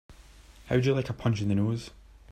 How 0.65 0.73
would 0.77 0.85
you 0.87 0.95
like 0.95 1.11
a 1.11 1.13
punch 1.13 1.43
in 1.43 1.49
the 1.49 1.53
nose? 1.53 1.91